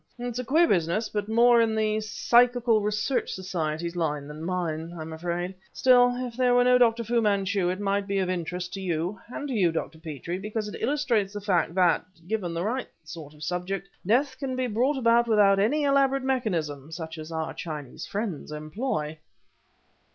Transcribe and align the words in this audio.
It's 0.17 0.39
a 0.39 0.43
queer 0.43 0.67
business, 0.67 1.09
but 1.09 1.27
more 1.29 1.61
in 1.61 1.75
the 1.75 1.99
Psychical 2.01 2.81
Research 2.81 3.33
Society's 3.33 3.95
line 3.95 4.27
than 4.27 4.43
mine, 4.43 4.95
I'm 4.99 5.13
afraid. 5.13 5.53
Still, 5.73 6.15
if 6.25 6.35
there 6.35 6.55
were 6.55 6.63
no 6.63 6.79
Dr. 6.79 7.03
Fu 7.03 7.21
Manchu 7.21 7.69
it 7.69 7.79
might 7.79 8.07
be 8.07 8.17
of 8.17 8.27
interest 8.27 8.73
to 8.73 8.81
you 8.81 9.19
and 9.27 9.47
to 9.47 9.53
you, 9.53 9.71
Dr. 9.71 9.99
Petrie, 9.99 10.39
because 10.39 10.67
it 10.67 10.81
illustrates 10.81 11.33
the 11.33 11.39
fact, 11.39 11.75
that, 11.75 12.03
given 12.27 12.55
the 12.55 12.65
right 12.65 12.87
sort 13.03 13.35
of 13.35 13.43
subject, 13.43 13.87
death 14.03 14.39
can 14.39 14.55
be 14.55 14.65
brought 14.65 14.97
about 14.97 15.27
without 15.27 15.59
any 15.59 15.83
elaborate 15.83 16.23
mechanism 16.23 16.91
such 16.91 17.19
as 17.19 17.31
our 17.31 17.53
Chinese 17.53 18.07
friends 18.07 18.51
employ." 18.51 19.15